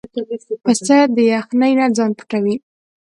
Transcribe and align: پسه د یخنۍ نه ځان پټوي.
پسه 0.63 0.97
د 1.15 1.17
یخنۍ 1.33 1.71
نه 1.79 1.85
ځان 1.95 2.11
پټوي. 2.17 2.55